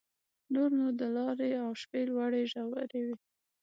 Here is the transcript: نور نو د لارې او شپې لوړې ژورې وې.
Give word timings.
نور 0.53 0.69
نو 0.79 0.87
د 0.99 1.01
لارې 1.15 1.51
او 1.63 1.69
شپې 1.81 2.01
لوړې 2.11 2.41
ژورې 2.51 3.01
وې. 3.07 3.15